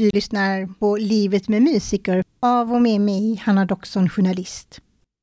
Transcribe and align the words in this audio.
Du 0.00 0.10
lyssnar 0.14 0.66
på 0.78 0.96
Livet 0.96 1.48
med 1.48 1.62
musiker 1.62 2.24
av 2.40 2.72
och 2.72 2.82
med 2.82 3.00
mig, 3.00 3.36
Hanna 3.36 3.64
Doxon, 3.64 4.08
journalist. 4.08 4.80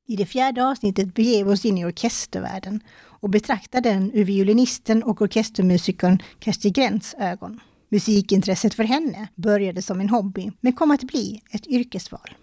I 0.08 0.16
det 0.16 0.26
fjärde 0.26 0.66
avsnittet 0.66 1.14
beger 1.14 1.44
vi 1.44 1.52
oss 1.52 1.64
in 1.64 1.78
i 1.78 1.84
orkestervärlden 1.84 2.80
och 2.98 3.30
betraktar 3.30 3.80
den 3.80 4.10
ur 4.14 4.24
violinisten 4.24 5.02
och 5.02 5.22
orkestermusikern 5.22 6.22
Kersti 6.40 6.70
Grens 6.70 7.14
ögon. 7.18 7.60
Musikintresset 7.88 8.74
för 8.74 8.84
henne 8.84 9.28
började 9.34 9.82
som 9.82 10.00
en 10.00 10.08
hobby, 10.08 10.50
men 10.60 10.72
kom 10.72 10.90
att 10.90 11.02
bli 11.02 11.42
ett 11.50 11.66
yrkesval. 11.66 12.34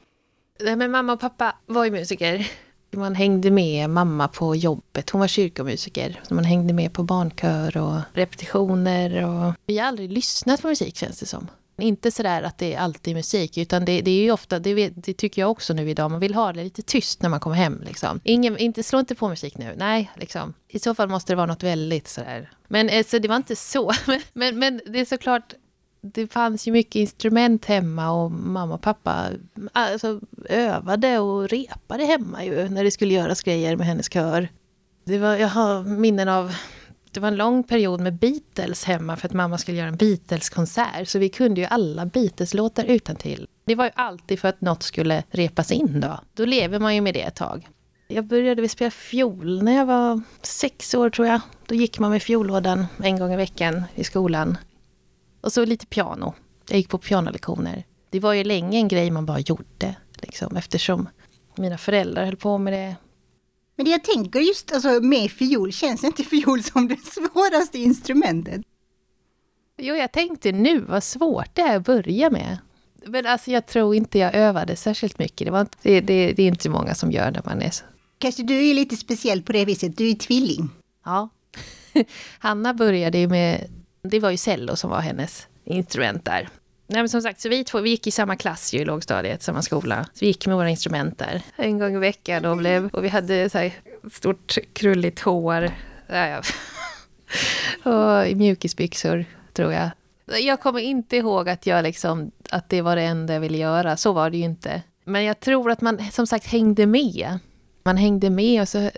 Nej, 0.64 0.76
men 0.76 0.92
mamma 0.92 1.14
och 1.14 1.20
pappa 1.20 1.56
var 1.66 1.86
ju 1.86 1.92
musiker. 1.92 2.52
Man 2.96 3.16
hängde 3.16 3.52
med 3.52 3.90
mamma 3.90 4.28
på 4.28 4.56
jobbet. 4.56 5.10
Hon 5.10 5.20
var 5.20 5.28
kyrkomusiker. 5.28 6.22
Så 6.24 6.34
man 6.34 6.46
hängde 6.46 6.74
med 6.74 6.94
på 6.94 7.04
barnkör 7.04 7.78
och 7.78 8.00
repetitioner. 8.14 9.26
Och... 9.26 9.54
Vi 9.66 9.78
har 9.78 9.88
aldrig 9.88 10.12
lyssnat 10.12 10.62
på 10.62 10.68
musik 10.68 10.98
känns 10.98 11.20
det 11.20 11.26
som. 11.26 11.48
Inte 11.78 12.12
sådär 12.12 12.44
att 12.44 12.58
det 12.58 12.74
är 12.74 12.80
alltid 12.80 13.16
musik, 13.16 13.58
utan 13.58 13.86
det, 13.86 14.02
det 14.02 14.12
är 14.12 14.24
ju 14.24 14.32
ofta, 14.32 14.60
det, 14.60 14.90
det, 14.90 15.14
tycker 15.14 15.42
jag 15.42 15.52
också 15.52 15.74
nu 15.74 15.90
idag, 15.90 16.12
man 16.12 16.20
vill 16.20 16.34
ha 16.36 16.54
det 16.54 16.64
lite 16.64 16.82
tyst 16.82 17.22
när 17.22 17.30
man 17.30 17.40
kommer 17.40 17.56
hem. 17.56 17.82
Liksom. 17.86 18.20
Ingen, 18.24 18.58
inte, 18.58 18.84
slå 18.84 19.00
inte 19.00 19.16
på 19.16 19.30
musik 19.30 19.58
nu, 19.58 19.74
nej, 19.78 20.12
liksom. 20.16 20.54
I 20.68 20.80
så 20.80 20.96
fall 20.96 21.10
måste 21.10 21.34
det 21.34 21.38
vara 21.38 21.46
något 21.46 21.64
väldigt 21.64 22.08
sådär. 22.08 22.52
Men 22.68 22.90
alltså, 22.90 23.20
det 23.20 23.28
var 23.28 23.36
inte 23.36 23.56
så. 23.56 23.92
Men, 24.34 24.60
men 24.60 24.82
det 24.88 25.00
är 25.00 25.06
såklart, 25.06 25.54
det 26.02 26.28
fanns 26.28 26.68
ju 26.68 26.72
mycket 26.72 26.96
instrument 26.96 27.66
hemma 27.66 28.12
och 28.12 28.32
mamma 28.32 28.74
och 28.74 28.82
pappa 28.82 29.30
alltså, 29.72 30.22
övade 30.50 31.20
och 31.20 31.50
repade 31.50 32.06
hemma 32.06 32.46
ju 32.46 32.70
när 32.70 32.84
det 32.84 32.92
skulle 32.92 33.14
göras 33.14 33.44
grejer 33.44 33.76
med 33.76 33.88
hennes 33.88 34.14
kör. 34.14 34.48
Det 35.06 35.18
var, 35.18 35.36
jag 35.36 35.48
har 35.48 35.84
minnen 35.84 36.30
av 36.30 36.56
det 37.16 37.22
var 37.22 37.28
en 37.28 37.36
lång 37.36 37.64
period 37.64 38.02
med 38.02 38.14
Beatles 38.14 38.84
hemma 38.84 39.16
för 39.16 39.28
att 39.28 39.34
mamma 39.34 39.58
skulle 39.58 39.78
göra 39.78 39.88
en 39.88 39.98
Beatles-konsert. 39.98 41.08
Så 41.08 41.20
vi 41.20 41.30
kunde 41.30 41.62
ju 41.62 41.68
alla 41.68 42.06
Beatles-låtar 42.06 42.84
utan 42.84 43.16
till. 43.16 43.48
Det 43.66 43.76
var 43.76 43.86
ju 43.86 43.92
alltid 43.96 44.40
för 44.40 44.48
att 44.48 44.62
något 44.62 44.84
skulle 44.84 45.24
repas 45.30 45.72
in 45.72 46.00
då. 46.00 46.20
Då 46.34 46.46
lever 46.46 46.80
man 46.80 46.96
ju 46.96 47.02
med 47.02 47.14
det 47.14 47.22
ett 47.22 47.36
tag. 47.36 47.70
Jag 48.08 48.26
började 48.26 48.70
spela 48.70 48.92
fiol 48.92 49.64
när 49.64 49.76
jag 49.76 49.86
var 49.86 50.22
sex 50.42 50.94
år 50.94 51.10
tror 51.10 51.28
jag. 51.28 51.42
Då 51.66 51.76
gick 51.76 52.00
man 52.00 52.12
med 52.12 52.24
fiollådan 52.24 52.86
en 53.04 53.20
gång 53.20 53.34
i 53.34 53.38
veckan 53.38 53.84
i 53.96 54.04
skolan. 54.04 54.58
Och 55.42 55.52
så 55.52 55.66
lite 55.66 55.86
piano. 55.86 56.34
Jag 56.70 56.78
gick 56.78 56.90
på 56.90 56.98
pianolektioner. 56.98 57.84
Det 58.10 58.20
var 58.20 58.34
ju 58.34 58.44
länge 58.44 58.78
en 58.78 58.88
grej 58.88 59.12
man 59.12 59.26
bara 59.26 59.40
gjorde. 59.40 59.96
Liksom, 60.22 60.56
eftersom 60.56 61.10
mina 61.56 61.78
föräldrar 61.78 62.26
höll 62.26 62.36
på 62.36 62.58
med 62.58 62.74
det. 62.74 62.96
Men 63.76 63.86
det 63.86 63.92
jag 63.92 64.04
tänker 64.04 64.40
just 64.40 64.74
alltså, 64.74 64.90
med 64.90 65.32
fiol, 65.32 65.72
känns 65.72 66.04
inte 66.04 66.24
fiol 66.24 66.64
som 66.64 66.88
det 66.88 66.98
svåraste 67.06 67.78
instrumentet? 67.78 68.62
Jo, 69.78 69.96
jag 69.96 70.12
tänkte 70.12 70.52
nu 70.52 70.80
vad 70.80 71.04
svårt 71.04 71.50
det 71.56 71.62
är 71.62 71.76
att 71.78 71.86
börja 71.86 72.30
med. 72.30 72.58
Men 73.06 73.26
alltså 73.26 73.52
jag 73.52 73.66
tror 73.66 73.96
inte 73.96 74.20
jag 74.20 74.36
övade 74.36 74.76
särskilt 74.76 75.20
mycket. 75.20 75.48
Det, 75.48 75.52
var 75.52 75.62
inte, 75.62 75.78
det, 75.82 76.02
det, 76.02 76.34
det 76.34 76.44
är 76.44 76.48
inte 76.48 76.70
många 76.70 76.96
som 76.96 77.12
gör 77.12 77.32
när 77.32 77.42
man 77.46 77.62
är. 77.62 77.72
Kanske 78.18 78.44
du 78.44 78.70
är 78.70 78.74
lite 78.74 78.96
speciell 78.96 79.42
på 79.42 79.52
det 79.52 79.66
viset, 79.66 79.98
du 79.98 80.10
är 80.10 80.16
tvilling. 80.16 80.70
Ja. 81.06 81.30
Hanna 82.40 82.74
började 82.74 83.18
ju 83.18 83.28
med, 83.28 83.70
det 84.02 84.20
var 84.20 84.30
ju 84.32 84.38
cello 84.38 84.76
som 84.76 84.90
var 84.90 85.00
hennes 85.00 85.48
instrument 85.66 86.26
där. 86.26 86.50
Nej, 86.88 87.02
men 87.02 87.10
som 87.10 87.22
sagt, 87.22 87.42
så 87.42 87.50
vi 87.50 87.64
två 87.64 87.80
vi 87.80 87.90
gick 87.90 88.08
i 88.08 88.12
samma 88.12 88.36
klass 88.36 88.74
ju 88.74 88.80
i 88.80 88.86
lågstadiet, 88.86 89.44
samma 89.44 89.62
skola. 89.62 90.04
Så 90.04 90.20
vi 90.20 90.26
gick 90.26 90.48
med 90.48 90.56
våra 90.56 90.70
instrument 90.70 91.18
där 91.18 91.42
en 91.56 91.80
gång 91.80 91.96
i 91.96 92.00
veckan 92.00 92.46
och, 92.46 92.58
blev, 92.58 92.90
och 92.94 93.04
vi 93.04 93.08
hade 93.08 93.50
så 93.50 93.58
här 93.58 93.74
stort 94.12 94.58
krulligt 94.74 95.20
hår. 95.20 95.72
Ja, 96.08 96.28
ja. 96.28 96.42
och 97.92 98.38
mjukisbyxor, 98.38 99.26
tror 99.54 99.74
jag. 99.74 99.90
Jag 100.42 100.62
kommer 100.62 100.80
inte 100.80 101.18
ihåg 101.18 101.50
att, 101.50 101.66
jag 101.66 101.84
liksom, 101.84 102.32
att 102.50 102.70
det 102.70 102.82
var 102.82 102.96
det 102.96 103.02
enda 103.02 103.34
jag 103.34 103.42
ville 103.42 103.58
göra. 103.58 103.98
Så 103.98 104.14
var 104.14 104.30
det 104.30 104.38
ju 104.38 104.44
inte. 104.44 104.82
Men 105.04 105.24
jag 105.24 105.40
tror 105.40 105.72
att 105.72 105.82
man 105.82 106.12
som 106.12 106.28
sagt 106.28 106.46
hängde 106.46 106.86
med. 106.86 107.40
Man 107.84 107.98
hängde 107.98 108.30
med 108.30 108.62
och 108.62 108.70
så... 108.70 108.90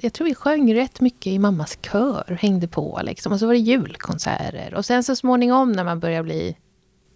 Jag 0.00 0.12
tror 0.12 0.24
vi 0.24 0.34
sjöng 0.34 0.74
rätt 0.74 1.00
mycket 1.00 1.26
i 1.26 1.38
mammas 1.38 1.78
kör, 1.82 2.38
hängde 2.40 2.68
på 2.68 3.00
liksom. 3.02 3.32
Och 3.32 3.38
så 3.38 3.46
var 3.46 3.52
det 3.52 3.58
julkonserter. 3.58 4.74
Och 4.74 4.84
sen 4.84 5.04
så 5.04 5.16
småningom 5.16 5.72
när 5.72 5.84
man 5.84 6.00
började 6.00 6.22
bli 6.22 6.56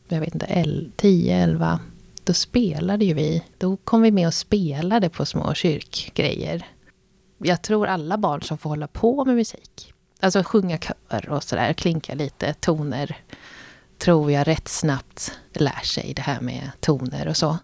jag 0.09 0.21
vet 0.21 0.35
inte, 0.35 0.65
10, 0.97 1.37
11, 1.37 1.81
då 2.25 2.33
spelade 2.33 3.05
ju 3.05 3.15
vi. 3.15 3.43
Då 3.59 3.77
kom 3.77 4.03
vi 4.03 4.11
med 4.11 4.27
och 4.27 4.35
spelade 4.35 5.09
på 5.09 5.27
små 5.27 5.55
kyrkgrejer. 5.55 6.67
Jag 7.39 7.63
tror 7.63 7.87
alla 7.87 8.19
barn 8.19 8.43
som 8.43 8.59
får 8.59 8.71
hålla 8.71 8.87
på 8.87 9.25
med 9.25 9.37
musik, 9.37 9.95
alltså 10.21 10.43
sjunga 10.43 10.79
kör 10.79 11.29
och 11.29 11.43
sådär, 11.43 11.73
klinka 11.73 12.15
lite 12.15 12.55
toner, 12.55 13.17
tror 13.99 14.33
jag 14.33 14.47
rätt 14.49 14.69
snabbt 14.69 15.39
lär 15.53 15.85
sig 15.85 16.15
det 16.15 16.23
här 16.23 16.41
med 16.41 16.71
toner 16.81 17.29
och 17.29 17.37
så. 17.37 17.59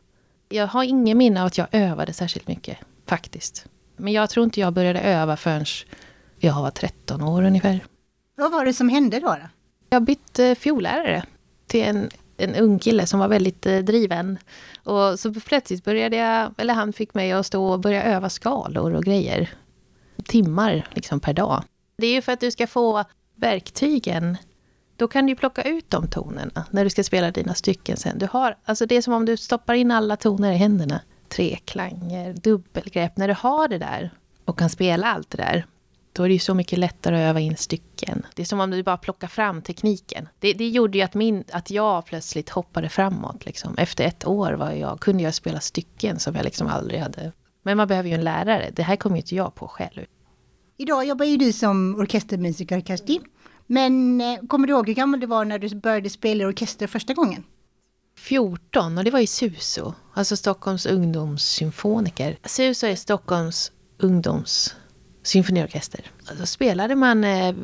Jag 0.48 0.66
har 0.66 0.84
ingen 0.84 1.18
minne 1.18 1.40
av 1.40 1.46
att 1.46 1.58
jag 1.58 1.68
övade 1.72 2.12
särskilt 2.12 2.48
mycket, 2.48 2.78
faktiskt. 3.06 3.66
Men 3.96 4.12
jag 4.12 4.30
tror 4.30 4.44
inte 4.44 4.60
jag 4.60 4.72
började 4.72 5.00
öva 5.00 5.36
förrän 5.36 5.64
jag 6.38 6.62
var 6.62 6.70
13 6.70 7.22
år 7.22 7.42
ungefär. 7.42 7.84
Vad 8.36 8.52
var 8.52 8.64
det 8.64 8.74
som 8.74 8.88
hände 8.88 9.20
då? 9.20 9.26
då? 9.26 9.48
Jag 9.90 10.02
bytte 10.02 10.54
fiollärare 10.54 11.24
till 11.66 11.84
en 11.84 12.10
en 12.38 12.54
ung 12.54 12.78
kille 12.78 13.06
som 13.06 13.20
var 13.20 13.28
väldigt 13.28 13.66
eh, 13.66 13.78
driven. 13.78 14.38
Och 14.84 15.20
så 15.20 15.34
plötsligt 15.34 15.84
började 15.84 16.16
jag, 16.16 16.54
eller 16.58 16.74
han 16.74 16.92
fick 16.92 17.14
mig 17.14 17.32
att 17.32 17.46
stå 17.46 17.66
och 17.66 17.80
börja 17.80 18.02
öva 18.02 18.30
skalor 18.30 18.94
och 18.94 19.04
grejer. 19.04 19.50
Timmar 20.24 20.88
liksom 20.90 21.20
per 21.20 21.32
dag. 21.32 21.64
Det 21.98 22.06
är 22.06 22.12
ju 22.12 22.22
för 22.22 22.32
att 22.32 22.40
du 22.40 22.50
ska 22.50 22.66
få 22.66 23.04
verktygen. 23.34 24.36
Då 24.96 25.08
kan 25.08 25.26
du 25.26 25.36
plocka 25.36 25.62
ut 25.62 25.90
de 25.90 26.08
tonerna 26.08 26.64
när 26.70 26.84
du 26.84 26.90
ska 26.90 27.04
spela 27.04 27.30
dina 27.30 27.54
stycken 27.54 27.96
sen. 27.96 28.18
Du 28.18 28.28
har, 28.30 28.56
alltså 28.64 28.86
det 28.86 28.96
är 28.96 29.02
som 29.02 29.14
om 29.14 29.24
du 29.24 29.36
stoppar 29.36 29.74
in 29.74 29.90
alla 29.90 30.16
toner 30.16 30.52
i 30.52 30.56
händerna. 30.56 31.00
Treklanger, 31.28 32.32
dubbelgrepp. 32.32 33.16
När 33.16 33.28
du 33.28 33.34
har 33.34 33.68
det 33.68 33.78
där 33.78 34.10
och 34.44 34.58
kan 34.58 34.70
spela 34.70 35.06
allt 35.06 35.30
det 35.30 35.36
där, 35.36 35.66
då 36.12 36.22
är 36.22 36.28
det 36.28 36.32
ju 36.32 36.38
så 36.38 36.54
mycket 36.54 36.78
lättare 36.78 37.16
att 37.16 37.30
öva 37.30 37.40
in 37.40 37.56
stycken. 37.56 38.26
Det 38.34 38.42
är 38.42 38.46
som 38.46 38.60
om 38.60 38.70
du 38.70 38.82
bara 38.82 38.96
plockar 38.96 39.28
fram 39.28 39.62
tekniken. 39.62 40.28
Det, 40.38 40.52
det 40.52 40.68
gjorde 40.68 40.98
ju 40.98 41.04
att, 41.04 41.14
min, 41.14 41.44
att 41.52 41.70
jag 41.70 42.06
plötsligt 42.06 42.48
hoppade 42.48 42.88
framåt. 42.88 43.44
Liksom. 43.46 43.74
Efter 43.78 44.04
ett 44.04 44.26
år 44.26 44.52
var 44.52 44.72
jag, 44.72 45.00
kunde 45.00 45.22
jag 45.22 45.34
spela 45.34 45.60
stycken 45.60 46.18
som 46.18 46.34
jag 46.34 46.44
liksom 46.44 46.66
aldrig 46.66 47.00
hade... 47.00 47.32
Men 47.62 47.76
man 47.76 47.88
behöver 47.88 48.08
ju 48.08 48.14
en 48.14 48.24
lärare. 48.24 48.70
Det 48.72 48.82
här 48.82 48.96
kom 48.96 49.12
ju 49.12 49.18
inte 49.18 49.34
jag 49.34 49.54
på 49.54 49.68
själv. 49.68 50.04
Idag 50.76 51.04
jobbar 51.04 51.24
ju 51.24 51.36
du 51.36 51.52
som 51.52 51.94
orkestermusiker, 51.94 52.80
Kersti. 52.80 53.20
Men 53.66 54.20
eh, 54.20 54.38
kommer 54.48 54.66
du 54.66 54.72
ihåg 54.72 54.86
hur 54.86 54.94
gammal 54.94 55.20
du 55.20 55.26
var 55.26 55.44
när 55.44 55.58
du 55.58 55.74
började 55.74 56.10
spela 56.10 56.44
i 56.44 56.46
orkester 56.46 56.86
första 56.86 57.14
gången? 57.14 57.44
14 58.18 58.98
och 58.98 59.04
det 59.04 59.10
var 59.10 59.20
i 59.20 59.26
SUSO, 59.26 59.94
alltså 60.14 60.36
Stockholms 60.36 60.86
ungdomssymfoniker. 60.86 62.38
SUSO 62.44 62.86
är 62.86 62.96
Stockholms 62.96 63.72
ungdoms 63.98 64.74
symfoniorkester. 65.28 66.10
Då 66.38 66.46
spelade 66.46 66.94
man 66.94 67.24
eh, 67.24 67.54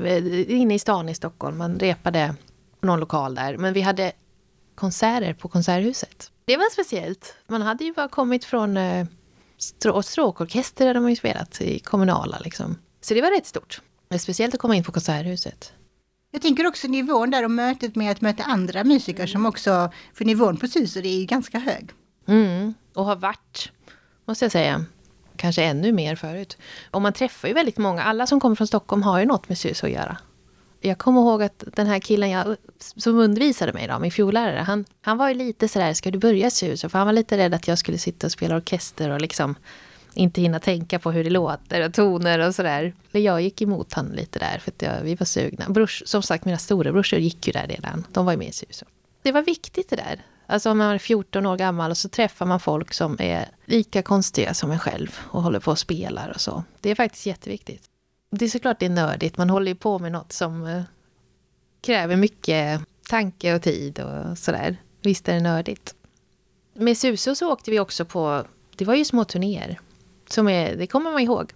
inne 0.49 0.75
i 0.75 0.79
stan 0.79 1.09
i 1.09 1.15
Stockholm. 1.15 1.59
Man 1.59 1.79
repade 1.79 2.35
på 2.81 2.87
någon 2.87 3.01
lokal 3.01 3.35
där. 3.35 3.57
Men 3.57 3.73
vi 3.73 3.81
hade 3.81 4.13
konserter 4.75 5.35
på 5.35 5.49
Konserthuset. 5.49 6.31
Det 6.45 6.57
var 6.57 6.73
speciellt. 6.73 7.35
Man 7.47 7.63
hade 7.63 7.85
ju 7.85 7.93
bara 7.93 8.09
kommit 8.09 8.45
från 8.45 8.77
eh, 8.77 9.07
strå 9.59 10.03
stråkorkester 10.03 10.87
hade 10.87 11.01
man 11.01 11.11
ju 11.11 11.17
spelat 11.17 11.61
i 11.61 11.79
kommunala 11.79 12.39
liksom. 12.39 12.77
Så 13.01 13.15
det 13.15 13.23
var 13.23 13.31
rätt 13.31 13.47
stort. 13.47 13.81
Speciellt 14.19 14.55
att 14.55 14.61
komma 14.61 14.77
in 14.77 14.85
på 14.85 14.93
Konserthuset. 14.93 15.73
Jag 16.31 16.43
tänker 16.43 16.67
också 16.67 16.89
nivån 16.89 17.31
där 17.31 17.45
och 17.45 17.51
mötet 17.51 17.97
med 17.97 18.13
att 18.13 18.21
möta 18.21 18.43
andra 18.43 18.85
musiker 18.85 19.27
som 19.27 19.47
också, 19.47 19.91
för 20.15 20.25
nivån 20.25 20.57
på 20.57 20.69
SUSO 20.69 21.01
det 21.01 21.09
är 21.09 21.19
ju 21.19 21.25
ganska 21.25 21.59
hög. 21.59 21.91
Mm, 22.29 22.75
och 22.95 23.05
har 23.05 23.17
varit, 23.17 23.73
måste 24.25 24.45
jag 24.45 24.53
säga 24.53 24.85
kanske 25.37 25.63
ännu 25.63 25.93
mer 25.93 26.17
förut. 26.17 26.57
Och 26.91 27.03
man 27.03 27.13
träffar 27.13 27.49
ju 27.49 27.55
väldigt 27.55 27.79
många. 27.79 28.03
Alla 28.03 28.27
som 28.27 28.41
kommer 28.41 28.57
från 28.57 28.67
Stockholm 28.67 29.03
har 29.03 29.19
ju 29.21 29.27
något 29.27 29.49
med 29.49 29.59
SUS 29.59 29.85
att 29.85 29.91
göra. 29.91 30.17
Jag 30.81 30.99
kommer 30.99 31.21
ihåg 31.21 31.43
att 31.43 31.65
den 31.67 31.87
här 31.87 31.99
killen 31.99 32.31
jag, 32.31 32.57
som 32.79 33.19
undervisade 33.19 33.73
mig, 33.73 33.87
då, 33.87 33.99
min 33.99 34.11
fiollärare, 34.11 34.59
han, 34.59 34.85
han 35.01 35.19
var 35.19 35.29
ju 35.29 35.35
lite 35.35 35.69
sådär, 35.69 35.93
ska 35.93 36.11
du 36.11 36.19
börja 36.19 36.51
SUS? 36.51 36.81
För 36.81 36.99
han 36.99 37.07
var 37.07 37.13
lite 37.13 37.39
rädd 37.39 37.55
att 37.55 37.69
jag 37.69 37.79
skulle 37.79 37.99
sitta 37.99 38.27
och 38.27 38.33
spela 38.33 38.57
orkester 38.57 39.11
och 39.11 39.21
liksom 39.21 39.55
inte 40.15 40.41
hinna 40.41 40.61
tänka 40.61 40.99
på 40.99 41.13
hur 41.13 41.25
det 41.25 41.31
låter 41.31 41.87
och 41.87 41.95
toner 41.95 42.39
och 42.39 42.55
sådär. 42.55 42.95
Jag 43.11 43.41
gick 43.41 43.63
emot 43.63 43.93
han 43.93 44.07
lite 44.07 44.39
där 44.39 44.59
för 44.59 44.71
att 44.71 44.83
jag, 44.83 45.01
vi 45.03 45.15
var 45.15 45.27
sugna. 45.27 45.65
Brors, 45.69 46.03
som 46.07 46.23
sagt, 46.23 46.45
mina 46.45 46.59
storebrorsor 46.59 47.19
gick 47.19 47.47
ju 47.47 47.53
där 47.53 47.67
redan. 47.67 48.07
De 48.13 48.27
var 48.27 48.33
ju 48.33 48.39
med 48.39 48.49
i 48.49 48.53
SUS. 48.53 48.85
Det 49.23 49.33
var 49.33 49.43
viktigt 49.43 49.91
det 49.91 49.97
där. 49.97 50.23
Alltså 50.47 50.71
om 50.71 50.79
man 50.79 50.91
är 50.91 50.99
14 50.99 51.47
år 51.47 51.57
gammal 51.57 51.91
och 51.91 51.97
så 51.97 52.09
träffar 52.09 52.47
man 52.47 52.61
folk 52.61 52.95
som 52.95 53.17
är 53.21 53.49
lika 53.65 54.03
konstiga 54.03 54.55
som 54.55 54.71
en 54.71 54.79
själv 54.79 55.19
och 55.21 55.43
håller 55.43 55.61
på 55.61 55.71
och 55.71 55.79
spelar 55.79 56.33
och 56.35 56.41
så. 56.41 56.65
Det 56.81 56.91
är 56.91 56.95
faktiskt 56.95 57.27
jätteviktigt. 57.27 57.83
Det 58.31 58.45
är 58.45 58.49
såklart 58.49 58.81
det 58.81 58.87
är 58.87 58.91
nördigt, 58.91 59.37
man 59.37 59.51
håller 59.51 59.69
ju 59.69 59.75
på 59.75 59.99
med 59.99 60.13
något 60.13 60.33
som 60.33 60.67
eh, 60.67 60.83
kräver 61.81 62.17
mycket 62.17 62.81
tanke 63.09 63.55
och 63.55 63.63
tid 63.63 64.01
och 64.01 64.39
sådär. 64.39 64.77
Visst 65.03 65.29
är 65.29 65.35
det 65.35 65.41
nördigt. 65.41 65.95
Med 66.75 66.99
Suso 66.99 67.35
så 67.35 67.53
åkte 67.53 67.71
vi 67.71 67.81
också 67.81 68.05
på, 68.05 68.45
det 68.77 68.85
var 68.85 68.95
ju 68.95 69.05
små 69.05 69.25
turnéer. 69.25 69.81
Som 70.29 70.49
är, 70.49 70.77
det 70.77 70.87
kommer 70.87 71.13
man 71.13 71.21
ihåg. 71.21 71.53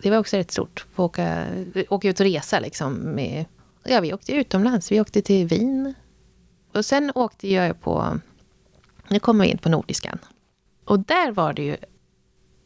Det 0.00 0.10
var 0.10 0.18
också 0.18 0.36
rätt 0.36 0.50
stort. 0.50 0.86
Att 0.92 0.98
åka, 0.98 1.46
eh, 1.74 1.84
åka 1.88 2.08
ut 2.08 2.20
och 2.20 2.26
resa 2.26 2.60
liksom 2.60 2.94
med, 2.94 3.44
ja 3.84 4.00
vi 4.00 4.12
åkte 4.12 4.32
utomlands. 4.32 4.92
Vi 4.92 5.00
åkte 5.00 5.22
till 5.22 5.46
Wien 5.46 5.94
och 6.72 6.84
sen 6.84 7.12
åkte 7.14 7.52
jag 7.52 7.80
på, 7.80 8.20
nu 9.08 9.18
kommer 9.18 9.44
vi 9.44 9.50
in 9.50 9.58
på 9.58 9.68
Nordiskan. 9.68 10.18
Och 10.84 11.00
där 11.00 11.32
var 11.32 11.52
det 11.52 11.62
ju 11.62 11.76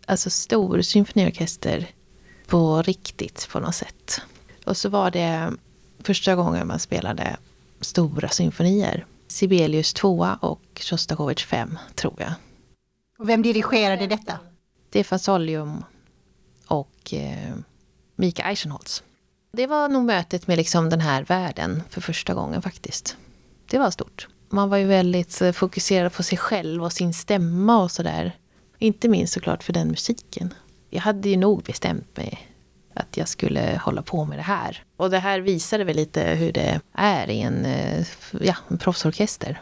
alltså 0.06 0.31
stor 0.31 0.82
symfoniorkester 0.82 1.90
på 2.46 2.82
riktigt 2.82 3.49
på 3.52 3.60
något 3.60 3.75
sätt. 3.75 4.20
Och 4.66 4.76
så 4.76 4.88
var 4.88 5.10
det 5.10 5.52
första 6.00 6.34
gången 6.34 6.66
man 6.66 6.78
spelade 6.78 7.37
stora 7.81 8.28
symfonier. 8.28 9.06
Sibelius 9.28 9.94
2 9.94 10.37
och 10.40 10.62
Sjostakovitj 10.81 11.44
5, 11.44 11.78
tror 11.94 12.14
jag. 12.19 12.32
Och 13.19 13.28
vem 13.28 13.43
dirigerade 13.43 14.06
detta? 14.06 14.38
Stefan 14.88 15.19
Solium 15.19 15.84
och 16.66 17.14
eh, 17.14 17.54
Mika 18.16 18.43
Eichenholz. 18.43 19.02
Det 19.52 19.66
var 19.66 19.88
nog 19.88 20.04
mötet 20.04 20.46
med 20.46 20.56
liksom 20.56 20.90
den 20.90 21.00
här 21.00 21.25
världen 21.25 21.82
för 21.90 22.00
första 22.00 22.34
gången 22.34 22.62
faktiskt. 22.62 23.16
Det 23.70 23.79
var 23.79 23.91
stort. 23.91 24.29
Man 24.49 24.69
var 24.69 24.76
ju 24.76 24.85
väldigt 24.85 25.41
eh, 25.41 25.53
fokuserad 25.53 26.12
på 26.12 26.23
sig 26.23 26.38
själv 26.38 26.85
och 26.85 26.93
sin 26.93 27.14
stämma 27.14 27.82
och 27.82 27.91
sådär. 27.91 28.37
Inte 28.79 29.09
minst 29.09 29.32
såklart 29.32 29.62
för 29.62 29.73
den 29.73 29.88
musiken. 29.88 30.55
Jag 30.91 31.00
hade 31.00 31.29
ju 31.29 31.37
nog 31.37 31.62
bestämt 31.62 32.17
mig 32.17 32.49
att 32.94 33.17
jag 33.17 33.29
skulle 33.29 33.81
hålla 33.85 34.03
på 34.03 34.25
med 34.25 34.38
det 34.38 34.43
här. 34.43 34.85
Och 34.97 35.11
det 35.11 35.19
här 35.19 35.41
visade 35.41 35.85
väl 35.85 35.97
lite 35.97 36.23
hur 36.23 36.53
det 36.53 36.81
är 36.93 37.31
i 37.31 37.41
en, 37.41 37.64
eh, 37.64 38.06
ja, 38.41 38.56
en 38.69 38.79
proffsorkester. 38.79 39.61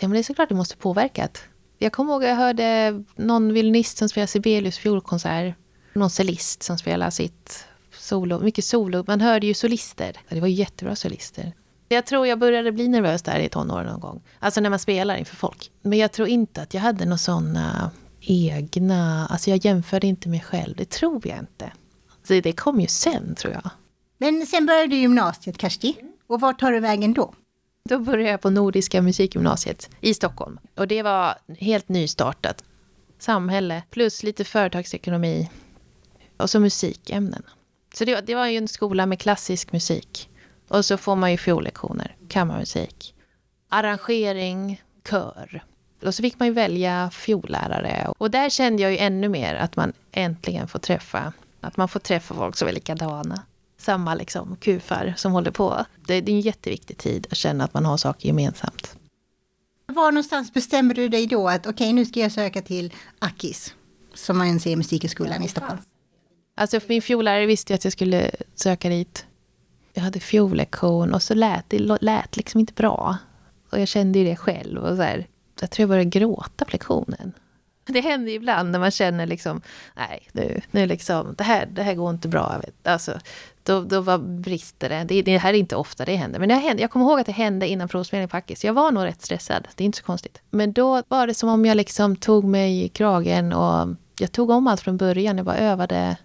Ja, 0.00 0.08
men 0.08 0.12
det 0.12 0.18
är 0.18 0.22
såklart 0.22 0.48
det 0.48 0.54
måste 0.54 0.76
påverkat. 0.76 1.42
Jag 1.78 1.92
kommer 1.92 2.12
ihåg 2.12 2.24
att 2.24 2.28
jag 2.28 2.36
hörde 2.36 3.02
någon 3.16 3.52
violinist 3.52 3.98
som 3.98 4.08
spelade 4.08 4.26
Sibelius 4.26 4.78
fiolkonsert. 4.78 5.54
Någon 5.92 6.10
cellist 6.10 6.62
som 6.62 6.78
spelade 6.78 7.10
sitt 7.10 7.66
solo, 7.98 8.40
mycket 8.40 8.64
solo. 8.64 9.04
Man 9.06 9.20
hörde 9.20 9.46
ju 9.46 9.54
solister. 9.54 10.16
Det 10.28 10.40
var 10.40 10.48
jättebra 10.48 10.96
solister. 10.96 11.52
Jag 11.92 12.06
tror 12.06 12.26
jag 12.26 12.38
började 12.38 12.72
bli 12.72 12.88
nervös 12.88 13.22
där 13.22 13.38
i 13.38 13.48
tonåren 13.48 13.86
någon 13.86 14.00
gång. 14.00 14.22
Alltså 14.38 14.60
när 14.60 14.70
man 14.70 14.78
spelar 14.78 15.16
inför 15.16 15.36
folk. 15.36 15.70
Men 15.82 15.98
jag 15.98 16.12
tror 16.12 16.28
inte 16.28 16.62
att 16.62 16.74
jag 16.74 16.80
hade 16.80 17.04
några 17.04 17.18
sådana 17.18 17.90
egna... 18.20 19.26
Alltså 19.26 19.50
jag 19.50 19.64
jämförde 19.64 20.06
inte 20.06 20.28
mig 20.28 20.40
själv. 20.40 20.76
Det 20.76 20.90
tror 20.90 21.26
jag 21.26 21.38
inte. 21.38 21.72
Så 22.28 22.40
det 22.40 22.52
kom 22.52 22.80
ju 22.80 22.86
sen 22.86 23.34
tror 23.34 23.52
jag. 23.52 23.70
Men 24.18 24.46
sen 24.46 24.66
började 24.66 24.86
du 24.86 24.96
gymnasiet, 24.96 25.60
Kersti. 25.60 25.96
Och 26.26 26.40
vart 26.40 26.60
tar 26.60 26.72
du 26.72 26.80
vägen 26.80 27.14
då? 27.14 27.34
Då 27.88 27.98
började 27.98 28.30
jag 28.30 28.40
på 28.40 28.50
Nordiska 28.50 29.02
musikgymnasiet 29.02 29.90
i 30.00 30.14
Stockholm. 30.14 30.58
Och 30.76 30.88
det 30.88 31.02
var 31.02 31.34
helt 31.58 31.88
nystartat. 31.88 32.64
Samhälle 33.18 33.82
plus 33.90 34.22
lite 34.22 34.44
företagsekonomi. 34.44 35.50
Och 36.36 36.50
så 36.50 36.60
musikämnen. 36.60 37.42
Så 37.94 38.04
det, 38.04 38.20
det 38.20 38.34
var 38.34 38.46
ju 38.46 38.58
en 38.58 38.68
skola 38.68 39.06
med 39.06 39.20
klassisk 39.20 39.72
musik. 39.72 40.29
Och 40.70 40.84
så 40.84 40.96
får 40.96 41.16
man 41.16 41.30
ju 41.30 41.36
fiollektioner, 41.36 42.16
kammarmusik, 42.28 43.14
arrangering, 43.68 44.82
kör. 45.08 45.64
Och 46.02 46.14
så 46.14 46.22
fick 46.22 46.38
man 46.38 46.48
ju 46.48 46.54
välja 46.54 47.10
fiollärare. 47.10 48.12
Och 48.18 48.30
där 48.30 48.48
kände 48.48 48.82
jag 48.82 48.92
ju 48.92 48.98
ännu 48.98 49.28
mer 49.28 49.54
att 49.54 49.76
man 49.76 49.92
äntligen 50.12 50.68
får 50.68 50.78
träffa, 50.78 51.32
att 51.60 51.76
man 51.76 51.88
får 51.88 52.00
träffa 52.00 52.34
folk 52.34 52.56
som 52.56 52.68
är 52.68 52.72
likadana. 52.72 53.42
Samma 53.78 54.14
liksom 54.14 54.56
kufar 54.56 55.14
som 55.16 55.32
håller 55.32 55.50
på. 55.50 55.84
Det, 56.06 56.20
det 56.20 56.32
är 56.32 56.36
en 56.36 56.40
jätteviktig 56.40 56.98
tid 56.98 57.26
att 57.30 57.36
känna 57.36 57.64
att 57.64 57.74
man 57.74 57.84
har 57.84 57.96
saker 57.96 58.26
gemensamt. 58.26 58.96
Var 59.86 60.12
någonstans 60.12 60.52
bestämde 60.52 60.94
du 60.94 61.08
dig 61.08 61.26
då 61.26 61.48
att 61.48 61.66
okej, 61.66 61.72
okay, 61.72 61.92
nu 61.92 62.04
ska 62.04 62.20
jag 62.20 62.32
söka 62.32 62.62
till 62.62 62.92
Akis, 63.18 63.74
som 64.14 64.38
man 64.38 64.60
ser 64.60 64.70
i 64.70 64.76
Musikhögskolan 64.76 65.42
i 65.42 65.48
Stockholm? 65.48 65.80
Alltså 66.56 66.80
för 66.80 66.88
min 66.88 67.02
fiollärare 67.02 67.46
visste 67.46 67.72
jag 67.72 67.78
att 67.78 67.84
jag 67.84 67.92
skulle 67.92 68.30
söka 68.54 68.88
dit. 68.88 69.26
Jag 69.92 70.02
hade 70.02 70.20
fiollektion 70.20 71.14
och 71.14 71.22
så 71.22 71.34
lät 71.34 71.64
det 71.68 71.78
lät 72.00 72.36
liksom 72.36 72.60
inte 72.60 72.72
bra. 72.72 73.18
Och 73.70 73.80
jag 73.80 73.88
kände 73.88 74.18
ju 74.18 74.24
det 74.24 74.36
själv. 74.36 74.82
Och 74.84 74.96
så 74.96 75.02
här, 75.02 75.26
jag 75.60 75.70
tror 75.70 75.82
jag 75.82 75.88
började 75.88 76.10
gråta 76.10 76.64
på 76.64 76.70
lektionen. 76.72 77.32
Det 77.86 78.00
händer 78.00 78.30
ju 78.30 78.36
ibland 78.36 78.70
när 78.70 78.78
man 78.78 78.90
känner 78.90 79.26
liksom, 79.26 79.60
nej, 79.96 80.28
nu, 80.32 80.60
nu 80.70 80.86
liksom, 80.86 81.34
det 81.38 81.44
här, 81.44 81.66
det 81.66 81.82
här 81.82 81.94
går 81.94 82.10
inte 82.10 82.28
bra. 82.28 82.50
Jag 82.52 82.60
vet. 82.60 82.86
Alltså, 82.86 83.18
då, 83.62 83.80
då 83.80 84.00
var 84.00 84.18
brister 84.18 84.88
det. 84.88 85.04
det. 85.04 85.22
Det 85.22 85.38
här 85.38 85.54
är 85.54 85.58
inte 85.58 85.76
ofta 85.76 86.04
det 86.04 86.16
händer. 86.16 86.38
Men 86.38 86.48
det 86.48 86.54
hände, 86.54 86.82
jag 86.82 86.90
kommer 86.90 87.06
ihåg 87.06 87.20
att 87.20 87.26
det 87.26 87.32
hände 87.32 87.68
innan 87.68 87.88
provspelningen 87.88 88.28
på 88.28 88.36
Ackis. 88.36 88.64
Jag 88.64 88.72
var 88.72 88.90
nog 88.90 89.04
rätt 89.04 89.22
stressad. 89.22 89.68
Det 89.74 89.84
är 89.84 89.86
inte 89.86 89.98
så 89.98 90.04
konstigt. 90.04 90.42
Men 90.50 90.72
då 90.72 91.02
var 91.08 91.26
det 91.26 91.34
som 91.34 91.48
om 91.48 91.66
jag 91.66 91.76
liksom 91.76 92.16
tog 92.16 92.44
mig 92.44 92.84
i 92.84 92.88
kragen 92.88 93.52
och 93.52 93.88
jag 94.18 94.32
tog 94.32 94.50
om 94.50 94.66
allt 94.66 94.80
från 94.80 94.96
början. 94.96 95.36
Jag 95.36 95.46
bara 95.46 95.58
övade 95.58 96.16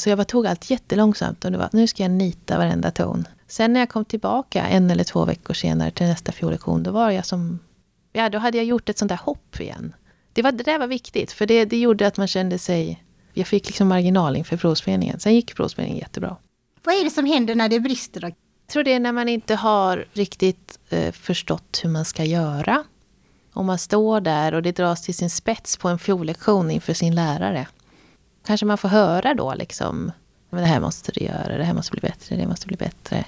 så 0.00 0.08
jag 0.10 0.18
bara 0.18 0.24
tog 0.24 0.46
allt 0.46 0.70
jättelångsamt 0.70 1.44
och 1.44 1.52
det 1.52 1.58
var, 1.58 1.68
nu 1.72 1.86
ska 1.86 2.02
jag 2.02 2.10
nita 2.10 2.58
varenda 2.58 2.90
ton. 2.90 3.28
Sen 3.46 3.72
när 3.72 3.80
jag 3.80 3.88
kom 3.88 4.04
tillbaka 4.04 4.66
en 4.66 4.90
eller 4.90 5.04
två 5.04 5.24
veckor 5.24 5.54
senare 5.54 5.90
till 5.90 6.06
nästa 6.06 6.32
fiollektion, 6.32 6.82
då 6.82 6.90
var 6.90 7.10
jag 7.10 7.26
som... 7.26 7.58
Ja, 8.12 8.28
då 8.28 8.38
hade 8.38 8.56
jag 8.56 8.66
gjort 8.66 8.88
ett 8.88 8.98
sånt 8.98 9.08
där 9.08 9.16
hopp 9.16 9.60
igen. 9.60 9.94
Det, 10.32 10.42
var, 10.42 10.52
det 10.52 10.64
där 10.64 10.78
var 10.78 10.86
viktigt, 10.86 11.32
för 11.32 11.46
det, 11.46 11.64
det 11.64 11.78
gjorde 11.78 12.06
att 12.06 12.16
man 12.16 12.26
kände 12.28 12.58
sig... 12.58 13.04
Jag 13.34 13.46
fick 13.46 13.66
liksom 13.66 13.88
marginal 13.88 14.36
inför 14.36 14.56
provspelningen. 14.56 15.20
Sen 15.20 15.34
gick 15.34 15.56
provspelningen 15.56 15.98
jättebra. 15.98 16.36
Vad 16.84 16.94
är 16.94 17.04
det 17.04 17.10
som 17.10 17.26
händer 17.26 17.54
när 17.54 17.68
det 17.68 17.80
brister 17.80 18.20
då? 18.20 18.26
Jag 18.26 18.34
tror 18.72 18.84
det 18.84 18.92
är 18.92 19.00
när 19.00 19.12
man 19.12 19.28
inte 19.28 19.54
har 19.54 20.04
riktigt 20.12 20.78
eh, 20.88 21.12
förstått 21.12 21.80
hur 21.82 21.90
man 21.90 22.04
ska 22.04 22.24
göra. 22.24 22.84
Om 23.52 23.66
man 23.66 23.78
står 23.78 24.20
där 24.20 24.54
och 24.54 24.62
det 24.62 24.72
dras 24.72 25.02
till 25.02 25.14
sin 25.14 25.30
spets 25.30 25.76
på 25.76 25.88
en 25.88 25.98
fiollektion 25.98 26.70
inför 26.70 26.94
sin 26.94 27.14
lärare 27.14 27.66
kanske 28.44 28.66
man 28.66 28.78
får 28.78 28.88
höra 28.88 29.34
då 29.34 29.54
liksom, 29.54 30.12
men 30.50 30.60
det 30.60 30.66
här 30.68 30.80
måste 30.80 31.12
du 31.12 31.24
göra, 31.24 31.58
det 31.58 31.64
här 31.64 31.74
måste 31.74 31.92
bli 31.92 32.00
bättre, 32.00 32.36
det 32.36 32.46
måste 32.46 32.66
bli 32.66 32.76
bättre. 32.76 33.24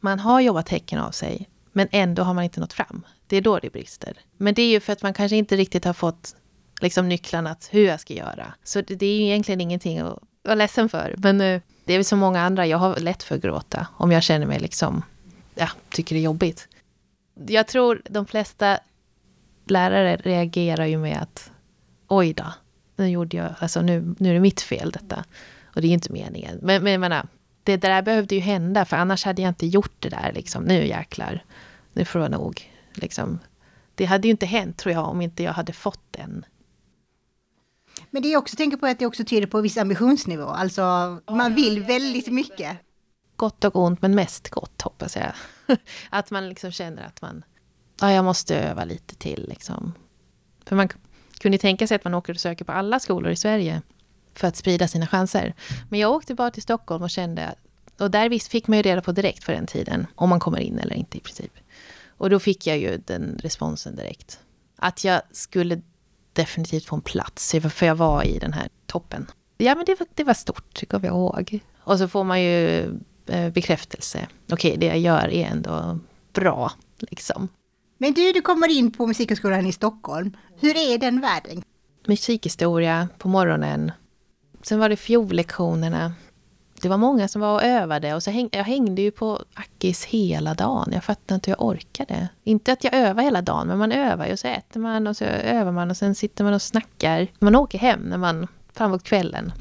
Man 0.00 0.18
har 0.18 0.40
jobbat 0.40 0.68
häcken 0.68 0.98
av 0.98 1.10
sig, 1.10 1.48
men 1.72 1.88
ändå 1.90 2.22
har 2.22 2.34
man 2.34 2.44
inte 2.44 2.60
nått 2.60 2.72
fram. 2.72 3.06
Det 3.26 3.36
är 3.36 3.40
då 3.40 3.58
det 3.58 3.70
brister. 3.70 4.18
Men 4.36 4.54
det 4.54 4.62
är 4.62 4.70
ju 4.70 4.80
för 4.80 4.92
att 4.92 5.02
man 5.02 5.14
kanske 5.14 5.36
inte 5.36 5.56
riktigt 5.56 5.84
har 5.84 5.92
fått 5.92 6.36
liksom 6.80 7.08
nycklarna 7.08 7.50
att 7.50 7.68
hur 7.72 7.86
jag 7.86 8.00
ska 8.00 8.14
göra. 8.14 8.54
Så 8.64 8.80
det, 8.80 8.94
det 8.94 9.06
är 9.06 9.16
ju 9.16 9.24
egentligen 9.24 9.60
ingenting 9.60 9.98
att 9.98 10.18
vara 10.42 10.54
ledsen 10.54 10.88
för. 10.88 11.14
Men 11.18 11.40
eh, 11.40 11.60
det 11.84 11.92
är 11.92 11.98
väl 11.98 12.04
som 12.04 12.18
många 12.18 12.40
andra, 12.40 12.66
jag 12.66 12.78
har 12.78 12.96
lätt 12.96 13.22
för 13.22 13.34
att 13.34 13.42
gråta 13.42 13.86
om 13.96 14.12
jag 14.12 14.22
känner 14.22 14.46
mig 14.46 14.60
liksom, 14.60 15.02
ja, 15.54 15.68
tycker 15.90 16.14
det 16.14 16.20
är 16.20 16.24
jobbigt. 16.24 16.68
Jag 17.46 17.66
tror 17.66 18.02
de 18.10 18.26
flesta 18.26 18.78
lärare 19.66 20.16
reagerar 20.16 20.86
ju 20.86 20.98
med 20.98 21.22
att 21.22 21.50
oj 22.08 22.32
då, 22.32 22.44
nu 23.00 23.08
gjorde 23.08 23.36
jag, 23.36 23.54
alltså 23.58 23.82
nu, 23.82 24.14
nu 24.18 24.30
är 24.30 24.34
det 24.34 24.40
mitt 24.40 24.60
fel 24.60 24.90
detta. 24.90 25.24
Och 25.74 25.80
det 25.80 25.88
är 25.88 25.92
inte 25.92 26.12
meningen. 26.12 26.58
Men, 26.62 26.82
men 26.82 26.92
jag 26.92 27.00
menar, 27.00 27.28
det 27.62 27.76
där 27.76 28.02
behövde 28.02 28.34
ju 28.34 28.40
hända, 28.40 28.84
för 28.84 28.96
annars 28.96 29.24
hade 29.24 29.42
jag 29.42 29.48
inte 29.48 29.66
gjort 29.66 29.94
det 29.98 30.08
där 30.08 30.32
liksom. 30.34 30.64
Nu 30.64 30.86
jäklar, 30.86 31.44
nu 31.92 32.04
får 32.04 32.20
jag 32.20 32.30
nog. 32.30 32.70
Liksom. 32.94 33.38
Det 33.94 34.04
hade 34.04 34.28
ju 34.28 34.30
inte 34.30 34.46
hänt 34.46 34.78
tror 34.78 34.94
jag 34.94 35.08
om 35.08 35.20
inte 35.20 35.42
jag 35.42 35.52
hade 35.52 35.72
fått 35.72 36.04
den. 36.10 36.44
Men 38.10 38.22
det 38.22 38.28
jag 38.28 38.38
också 38.38 38.56
tänker 38.56 38.76
på 38.76 38.86
är 38.86 38.90
att 38.90 38.98
det 38.98 39.06
också 39.06 39.24
tyder 39.24 39.46
på 39.46 39.60
viss 39.60 39.76
ambitionsnivå. 39.76 40.44
Alltså 40.44 40.82
man 41.30 41.54
vill 41.54 41.82
väldigt 41.82 42.32
mycket. 42.32 42.78
Gott 43.36 43.64
och 43.64 43.76
ont, 43.76 44.02
men 44.02 44.14
mest 44.14 44.48
gott 44.48 44.82
hoppas 44.82 45.16
jag. 45.16 45.32
att 46.10 46.30
man 46.30 46.48
liksom 46.48 46.72
känner 46.72 47.06
att 47.06 47.22
man, 47.22 47.44
ja 48.00 48.12
jag 48.12 48.24
måste 48.24 48.58
öva 48.58 48.84
lite 48.84 49.14
till 49.14 49.46
liksom. 49.48 49.94
För 50.64 50.76
man 50.76 50.88
kunde 51.40 51.58
tänka 51.58 51.86
sig 51.86 51.94
att 51.94 52.04
man 52.04 52.14
åker 52.14 52.32
och 52.34 52.40
söker 52.40 52.64
på 52.64 52.72
alla 52.72 53.00
skolor 53.00 53.32
i 53.32 53.36
Sverige 53.36 53.82
för 54.34 54.48
att 54.48 54.56
sprida 54.56 54.88
sina 54.88 55.06
chanser. 55.06 55.54
Men 55.88 56.00
jag 56.00 56.12
åkte 56.12 56.34
bara 56.34 56.50
till 56.50 56.62
Stockholm 56.62 57.02
och 57.02 57.10
kände, 57.10 57.54
och 57.98 58.10
där 58.10 58.28
visst 58.28 58.48
fick 58.48 58.66
man 58.66 58.76
ju 58.76 58.82
reda 58.82 59.02
på 59.02 59.12
direkt 59.12 59.44
för 59.44 59.52
den 59.52 59.66
tiden, 59.66 60.06
om 60.14 60.28
man 60.28 60.40
kommer 60.40 60.60
in 60.60 60.78
eller 60.78 60.94
inte 60.94 61.18
i 61.18 61.20
princip. 61.20 61.52
Och 62.08 62.30
då 62.30 62.38
fick 62.38 62.66
jag 62.66 62.78
ju 62.78 63.00
den 63.06 63.38
responsen 63.42 63.96
direkt. 63.96 64.40
Att 64.76 65.04
jag 65.04 65.22
skulle 65.32 65.80
definitivt 66.32 66.84
få 66.84 66.96
en 66.96 67.02
plats, 67.02 67.54
för 67.70 67.86
jag 67.86 67.94
var 67.94 68.24
i 68.24 68.38
den 68.38 68.52
här 68.52 68.68
toppen. 68.86 69.26
Ja, 69.56 69.74
men 69.74 69.84
det 69.84 69.98
var, 69.98 70.06
det 70.14 70.24
var 70.24 70.34
stort, 70.34 70.80
det 70.80 70.86
kommer 70.86 71.06
jag 71.06 71.14
ihåg. 71.14 71.60
Och 71.78 71.98
så 71.98 72.08
får 72.08 72.24
man 72.24 72.42
ju 72.42 72.80
eh, 73.26 73.50
bekräftelse. 73.50 74.28
Okej, 74.52 74.70
okay, 74.70 74.76
det 74.76 74.86
jag 74.86 74.98
gör 74.98 75.28
är 75.28 75.46
ändå 75.46 75.98
bra, 76.32 76.72
liksom. 76.98 77.48
Men 78.02 78.14
du, 78.14 78.32
du 78.32 78.42
kommer 78.42 78.68
in 78.68 78.92
på 78.92 79.06
Musikhögskolan 79.06 79.66
i 79.66 79.72
Stockholm. 79.72 80.36
Hur 80.60 80.76
är 80.76 80.98
den 80.98 81.20
världen? 81.20 81.62
Musikhistoria 82.06 83.08
på 83.18 83.28
morgonen. 83.28 83.92
Sen 84.62 84.78
var 84.78 84.88
det 84.88 84.96
fiollektionerna. 84.96 86.12
Det 86.82 86.88
var 86.88 86.96
många 86.96 87.28
som 87.28 87.40
var 87.40 87.54
och 87.54 87.62
övade 87.62 88.14
och 88.14 88.22
så 88.22 88.30
häng, 88.30 88.48
jag 88.52 88.64
hängde 88.64 89.02
ju 89.02 89.10
på 89.10 89.44
Ackis 89.54 90.04
hela 90.04 90.54
dagen. 90.54 90.90
Jag 90.92 91.04
fattade 91.04 91.34
inte 91.34 91.50
hur 91.50 91.56
jag 91.58 91.66
orkade. 91.66 92.28
Inte 92.44 92.72
att 92.72 92.84
jag 92.84 92.94
övar 92.94 93.22
hela 93.22 93.42
dagen, 93.42 93.68
men 93.68 93.78
man 93.78 93.92
övar 93.92 94.26
ju 94.26 94.32
och 94.32 94.38
så 94.38 94.48
äter 94.48 94.80
man 94.80 95.06
och 95.06 95.16
så 95.16 95.24
övar 95.24 95.72
man 95.72 95.90
och 95.90 95.96
sen 95.96 96.14
sitter 96.14 96.44
man 96.44 96.54
och 96.54 96.62
snackar. 96.62 97.26
Man 97.38 97.56
åker 97.56 97.78
hem 97.78 98.00
när 98.00 98.18
man, 98.18 98.46
framåt 98.72 99.02
kvällen. 99.02 99.52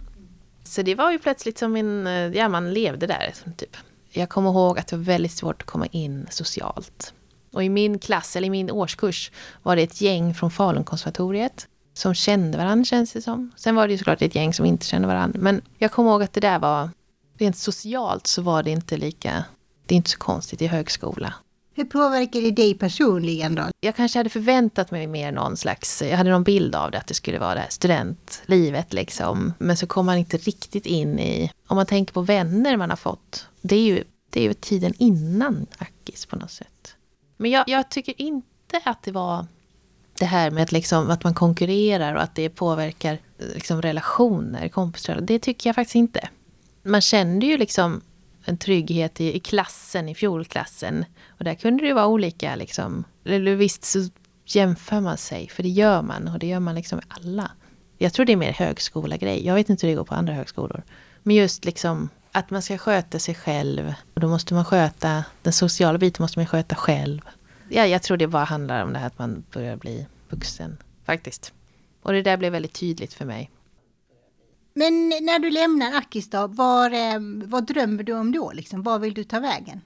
Så 0.63 0.81
det 0.81 0.95
var 0.95 1.11
ju 1.11 1.19
plötsligt 1.19 1.57
som 1.57 1.75
en, 1.75 2.07
ja 2.35 2.49
man 2.49 2.73
levde 2.73 3.07
där 3.07 3.33
typ. 3.57 3.77
Jag 4.11 4.29
kommer 4.29 4.49
ihåg 4.49 4.79
att 4.79 4.87
det 4.87 4.95
var 4.95 5.03
väldigt 5.03 5.31
svårt 5.31 5.61
att 5.61 5.67
komma 5.67 5.85
in 5.85 6.27
socialt. 6.29 7.13
Och 7.51 7.63
i 7.63 7.69
min 7.69 7.99
klass, 7.99 8.35
eller 8.35 8.47
i 8.47 8.51
min 8.51 8.71
årskurs, 8.71 9.31
var 9.63 9.75
det 9.75 9.81
ett 9.81 10.01
gäng 10.01 10.33
från 10.33 10.51
Falunkonservatoriet 10.51 11.67
som 11.93 12.13
kände 12.13 12.57
varandra 12.57 12.85
känns 12.85 13.13
det 13.13 13.21
som. 13.21 13.51
Sen 13.55 13.75
var 13.75 13.87
det 13.87 13.91
ju 13.91 13.97
såklart 13.97 14.21
ett 14.21 14.35
gäng 14.35 14.53
som 14.53 14.65
inte 14.65 14.85
kände 14.85 15.07
varandra. 15.07 15.39
Men 15.41 15.61
jag 15.77 15.91
kommer 15.91 16.11
ihåg 16.11 16.23
att 16.23 16.33
det 16.33 16.41
där 16.41 16.59
var, 16.59 16.89
rent 17.37 17.57
socialt 17.57 18.27
så 18.27 18.41
var 18.41 18.63
det 18.63 18.71
inte 18.71 18.97
lika, 18.97 19.43
det 19.85 19.95
är 19.95 19.97
inte 19.97 20.09
så 20.09 20.17
konstigt 20.17 20.61
i 20.61 20.67
högskola. 20.67 21.33
Hur 21.75 21.85
påverkar 21.85 22.41
det 22.41 22.51
dig 22.51 22.73
personligen 22.73 23.55
då? 23.55 23.63
Jag 23.79 23.95
kanske 23.95 24.19
hade 24.19 24.29
förväntat 24.29 24.91
mig 24.91 25.07
mer 25.07 25.31
någon 25.31 25.57
slags, 25.57 26.01
jag 26.01 26.17
hade 26.17 26.29
någon 26.29 26.43
bild 26.43 26.75
av 26.75 26.91
det, 26.91 26.97
att 26.97 27.07
det 27.07 27.13
skulle 27.13 27.39
vara 27.39 27.53
det 27.53 27.59
här 27.59 27.69
studentlivet 27.69 28.93
liksom. 28.93 29.53
Men 29.57 29.77
så 29.77 29.87
kom 29.87 30.05
man 30.05 30.17
inte 30.17 30.37
riktigt 30.37 30.85
in 30.85 31.19
i, 31.19 31.51
om 31.67 31.75
man 31.75 31.85
tänker 31.85 32.13
på 32.13 32.21
vänner 32.21 32.77
man 32.77 32.89
har 32.89 32.97
fått, 32.97 33.47
det 33.61 33.75
är 33.75 33.83
ju, 33.83 34.03
det 34.29 34.39
är 34.39 34.43
ju 34.43 34.53
tiden 34.53 34.93
innan 34.97 35.67
Akis 35.77 36.25
på 36.25 36.35
något 36.35 36.51
sätt. 36.51 36.95
Men 37.41 37.51
jag, 37.51 37.63
jag 37.67 37.89
tycker 37.89 38.21
inte 38.21 38.81
att 38.85 39.03
det 39.03 39.11
var 39.11 39.45
det 40.19 40.25
här 40.25 40.51
med 40.51 40.63
att, 40.63 40.71
liksom, 40.71 41.09
att 41.09 41.23
man 41.23 41.33
konkurrerar 41.33 42.15
och 42.15 42.21
att 42.21 42.35
det 42.35 42.49
påverkar 42.49 43.13
eh, 43.13 43.47
liksom, 43.53 43.81
relationer, 43.81 44.67
kompisar. 44.67 45.21
Det 45.21 45.39
tycker 45.39 45.69
jag 45.69 45.75
faktiskt 45.75 45.95
inte. 45.95 46.29
Man 46.83 47.01
kände 47.01 47.45
ju 47.45 47.57
liksom 47.57 48.01
en 48.45 48.57
trygghet 48.57 49.21
i, 49.21 49.35
i 49.35 49.39
klassen, 49.39 50.09
i 50.09 50.15
fjolklassen. 50.15 51.05
Och 51.27 51.43
där 51.43 51.55
kunde 51.55 51.83
det 51.83 51.87
ju 51.87 51.93
vara 51.93 52.07
olika 52.07 52.55
liksom. 52.55 53.03
Eller 53.25 53.55
visst 53.55 53.83
så 53.83 54.09
jämför 54.45 55.01
man 55.01 55.17
sig, 55.17 55.49
för 55.49 55.63
det 55.63 55.69
gör 55.69 56.01
man. 56.01 56.27
Och 56.27 56.39
det 56.39 56.47
gör 56.47 56.59
man 56.59 56.75
liksom 56.75 56.99
alla. 57.07 57.51
Jag 57.97 58.13
tror 58.13 58.25
det 58.25 58.31
är 58.31 58.37
mer 58.37 58.53
högskola-grej. 58.53 59.45
Jag 59.45 59.55
vet 59.55 59.69
inte 59.69 59.87
hur 59.87 59.93
det 59.93 59.97
går 59.97 60.05
på 60.05 60.15
andra 60.15 60.33
högskolor. 60.33 60.83
Men 61.23 61.35
just 61.35 61.65
liksom 61.65 62.09
att 62.39 62.49
man 62.49 62.61
ska 62.61 62.77
sköta 62.77 63.19
sig 63.19 63.35
själv. 63.35 63.93
Och 64.13 64.21
då 64.21 64.27
måste 64.27 64.53
man 64.53 64.65
sköta, 64.65 65.23
den 65.41 65.53
sociala 65.53 65.97
biten 65.97 66.23
måste 66.23 66.39
man 66.39 66.47
sköta 66.47 66.75
själv. 66.75 67.21
Ja, 67.69 67.85
jag 67.85 68.03
tror 68.03 68.17
det 68.17 68.27
bara 68.27 68.43
handlar 68.43 68.83
om 68.83 68.93
det 68.93 68.99
här 68.99 69.07
att 69.07 69.19
man 69.19 69.43
börjar 69.53 69.75
bli 69.75 70.07
vuxen, 70.29 70.77
faktiskt. 71.05 71.53
Och 72.03 72.13
det 72.13 72.21
där 72.21 72.37
blev 72.37 72.51
väldigt 72.51 72.73
tydligt 72.73 73.13
för 73.13 73.25
mig. 73.25 73.51
Men 74.73 75.09
när 75.09 75.39
du 75.39 75.49
lämnar 75.49 75.97
Akistan, 75.97 76.55
var, 76.55 76.91
eh, 76.91 77.19
vad 77.45 77.65
drömmer 77.65 78.03
du 78.03 78.13
om 78.13 78.31
då? 78.31 78.51
Liksom? 78.51 78.83
Var 78.83 78.99
vill 78.99 79.13
du 79.13 79.23
ta 79.23 79.39
vägen? 79.39 79.81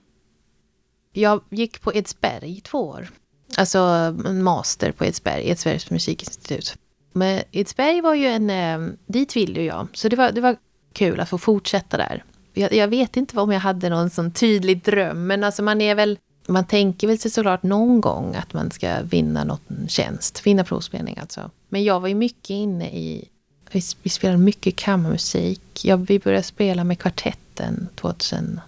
Jag 1.12 1.44
gick 1.50 1.82
på 1.82 1.94
Edsberg 1.94 2.62
två 2.62 2.80
år. 2.80 3.10
Alltså 3.58 3.80
en 4.26 4.44
master 4.44 4.92
på 4.92 5.06
Edsberg, 5.06 5.50
Edsbergs 5.50 5.90
musikinstitut. 5.90 6.76
Men 7.14 7.44
Edsberg 7.52 8.02
var 8.02 8.14
ju 8.14 8.28
en... 8.28 8.50
Eh, 8.50 8.94
dit 9.06 9.36
ville 9.36 9.64
jag, 9.64 9.88
så 9.94 10.10
det 10.10 10.16
var, 10.16 10.32
det 10.32 10.42
var 10.42 10.58
kul 10.94 11.20
att 11.20 11.30
få 11.30 11.38
fortsätta 11.38 11.98
där. 11.98 12.24
Jag, 12.54 12.74
jag, 12.74 12.88
vet 12.88 13.18
inte 13.18 13.40
om 13.40 13.52
jag 13.52 13.60
hade 13.60 13.90
någon 13.90 14.10
sån 14.10 14.32
tydlig 14.32 14.84
dröm, 14.84 15.28
men 15.28 15.44
alltså 15.44 15.64
man 15.64 15.82
är 15.82 15.96
väl... 15.96 16.20
Man 16.48 16.66
tänker 16.66 17.08
väl 17.08 17.20
sig 17.20 17.32
såklart 17.32 17.64
någon 17.64 18.02
gång 18.02 18.36
att 18.36 18.54
man 18.54 18.72
ska 18.72 19.02
vinna 19.02 19.44
någon 19.44 19.88
tjänst, 19.88 20.48
vinna 20.48 20.64
provspelning 20.64 21.18
alltså. 21.22 21.52
Men 21.70 21.84
jag 21.84 22.00
var 22.00 22.08
ju 22.08 22.16
mycket 22.16 22.50
inne 22.50 22.90
i 22.90 23.30
vi, 23.74 23.82
vi 24.04 24.10
spelade 24.10 24.38
mycket 24.38 24.76
kammarmusik. 24.76 25.86
Ja, 25.86 25.96
vi 25.96 26.20
började 26.20 26.44
spela 26.44 26.84
med 26.84 27.00
kvartetten 27.00 27.90
2008. 27.96 28.62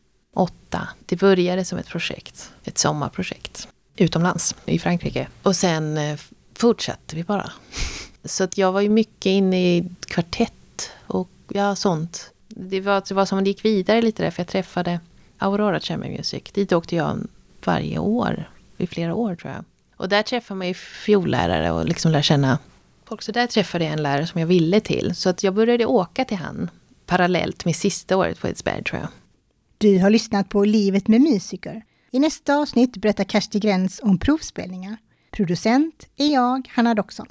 Det 1.05 1.15
började 1.15 1.65
som 1.65 1.77
ett 1.77 1.87
projekt, 1.87 2.51
ett 2.63 2.77
sommarprojekt 2.77 3.67
utomlands 3.97 4.55
i 4.65 4.79
Frankrike. 4.79 5.27
Och 5.43 5.55
sen 5.55 5.97
eh, 5.97 6.19
fortsatte 6.55 7.15
vi 7.15 7.23
bara. 7.23 7.51
Så 8.23 8.43
att 8.43 8.57
jag 8.57 8.71
var 8.71 8.81
ju 8.81 8.89
mycket 8.89 9.25
inne 9.25 9.75
i 9.77 9.89
kvartett 10.07 10.91
och 11.07 11.29
ja, 11.47 11.75
sånt. 11.75 12.31
Det 12.47 12.81
var, 12.81 12.93
alltså, 12.93 13.13
det 13.13 13.15
var 13.15 13.25
som 13.25 13.37
att 13.37 13.43
det 13.43 13.49
gick 13.49 13.65
vidare 13.65 14.01
lite 14.01 14.23
där, 14.23 14.31
för 14.31 14.41
jag 14.41 14.47
träffade 14.47 14.99
Aurora 15.37 15.79
Chamber 15.79 16.09
Music. 16.09 16.43
Dit 16.53 16.73
åkte 16.73 16.95
jag 16.95 17.27
varje 17.65 17.99
år, 17.99 18.49
i 18.77 18.87
flera 18.87 19.15
år 19.15 19.35
tror 19.35 19.53
jag. 19.53 19.65
Och 19.97 20.09
där 20.09 20.23
träffade 20.23 20.57
man 20.57 20.67
ju 20.67 20.73
fiollärare 20.73 21.71
och 21.71 21.85
liksom 21.85 22.11
lär 22.11 22.21
känna 22.21 22.59
folk. 23.05 23.21
Så 23.21 23.31
där 23.31 23.47
träffade 23.47 23.83
jag 23.83 23.93
en 23.93 24.03
lärare 24.03 24.27
som 24.27 24.39
jag 24.39 24.47
ville 24.47 24.79
till. 24.79 25.15
Så 25.15 25.29
att 25.29 25.43
jag 25.43 25.53
började 25.53 25.85
åka 25.85 26.25
till 26.25 26.37
han 26.37 26.69
parallellt 27.05 27.65
med 27.65 27.75
sista 27.75 28.17
året 28.17 28.39
på 28.39 28.47
Edsberg 28.47 28.83
tror 28.83 29.01
jag. 29.01 29.09
Du 29.77 29.99
har 29.99 30.09
lyssnat 30.09 30.49
på 30.49 30.65
Livet 30.65 31.07
med 31.07 31.21
musiker. 31.21 31.81
I 32.11 32.19
nästa 32.19 32.55
avsnitt 32.55 32.97
berättar 32.97 33.23
Kersti 33.23 33.59
Gräns 33.59 33.99
om 34.03 34.17
provspelningar. 34.17 34.97
Producent 35.31 36.07
är 36.17 36.33
jag, 36.33 36.69
Hanna 36.73 36.93
Doxon. 36.93 37.27